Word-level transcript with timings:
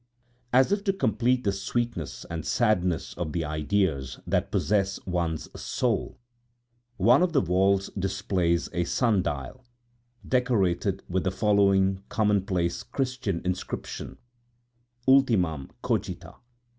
As 0.51 0.71
if 0.71 0.83
to 0.85 0.93
complete 0.93 1.43
the 1.43 1.51
sweetness 1.51 2.25
and 2.27 2.43
sadness 2.43 3.13
of 3.19 3.33
the 3.33 3.45
ideas 3.45 4.19
that 4.25 4.51
possess 4.51 4.99
one's 5.05 5.47
soul, 5.61 6.17
one 6.97 7.21
of 7.21 7.33
the 7.33 7.41
walls 7.41 7.89
displays 7.91 8.67
a 8.73 8.83
sun 8.85 9.21
dial 9.21 9.63
decorated 10.27 11.03
with 11.07 11.23
the 11.23 11.29
following 11.29 12.01
commonplace 12.09 12.81
Christian 12.81 13.43
inscription: 13.45 14.17
"Ultimam 15.07 15.69
cogita!" 15.83 16.33